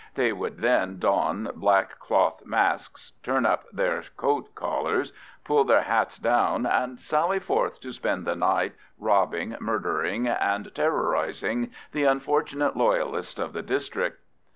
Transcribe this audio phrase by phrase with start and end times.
[0.15, 6.17] They would then don black cloth masks, turn up their coat collars, pull their hats
[6.17, 13.37] down, and sally forth to spend the night robbing, murdering, and terrorising the unfortunate Loyalists
[13.37, 14.17] of the district.